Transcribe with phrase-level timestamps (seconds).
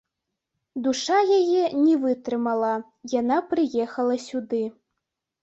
[0.87, 2.71] Душа яе не вытрымала,
[3.19, 4.63] яна прыехала сюды.